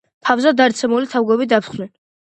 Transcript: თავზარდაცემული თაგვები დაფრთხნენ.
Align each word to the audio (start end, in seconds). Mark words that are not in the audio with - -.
თავზარდაცემული 0.29 1.13
თაგვები 1.15 1.51
დაფრთხნენ. 1.57 1.97